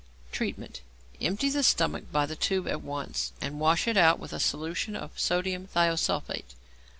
Treatment. 0.31 0.81
Empty 1.21 1.49
the 1.51 1.61
stomach 1.61 2.11
by 2.11 2.25
the 2.25 2.35
tube 2.35 2.67
at 2.67 2.81
once, 2.81 3.33
and 3.39 3.59
wash 3.59 3.87
it 3.87 3.97
out 3.97 4.17
with 4.19 4.33
a 4.33 4.39
solution 4.39 4.95
of 4.95 5.11
sodium 5.15 5.67
thiosulphate. 5.67 6.55